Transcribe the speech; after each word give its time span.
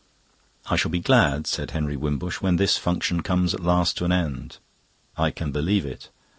"I 0.65 0.77
shall 0.77 0.89
be 0.89 0.99
glad," 0.99 1.45
said 1.45 1.69
Henry 1.69 1.95
Wimbush, 1.95 2.41
"when 2.41 2.55
this 2.55 2.75
function 2.75 3.21
comes 3.21 3.53
at 3.53 3.59
last 3.59 3.97
to 3.97 4.05
an 4.05 4.11
end." 4.11 4.57
"I 5.15 5.29
can 5.29 5.51
believe 5.51 5.85
it." 5.85 6.09